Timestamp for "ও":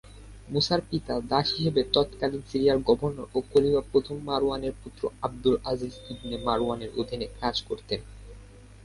3.35-3.49